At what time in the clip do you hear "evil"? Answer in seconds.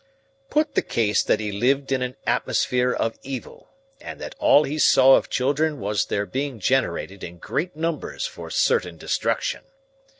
3.21-3.69